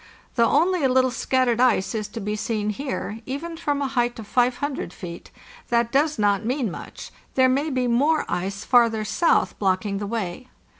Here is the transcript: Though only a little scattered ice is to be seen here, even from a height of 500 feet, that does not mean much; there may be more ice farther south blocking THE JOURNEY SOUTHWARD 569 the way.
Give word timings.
Though 0.33 0.49
only 0.49 0.83
a 0.83 0.89
little 0.89 1.11
scattered 1.11 1.61
ice 1.61 1.93
is 1.93 2.07
to 2.07 2.19
be 2.19 2.35
seen 2.35 2.71
here, 2.71 3.19
even 3.27 3.55
from 3.55 3.83
a 3.83 3.87
height 3.87 4.17
of 4.17 4.25
500 4.25 4.91
feet, 4.91 5.29
that 5.69 5.91
does 5.91 6.17
not 6.17 6.43
mean 6.43 6.71
much; 6.71 7.11
there 7.35 7.47
may 7.47 7.69
be 7.69 7.85
more 7.85 8.25
ice 8.27 8.65
farther 8.65 9.05
south 9.05 9.59
blocking 9.59 9.99
THE 9.99 10.05
JOURNEY 10.07 10.09
SOUTHWARD 10.09 10.09
569 10.09 10.45
the 10.47 10.47
way. 10.47 10.51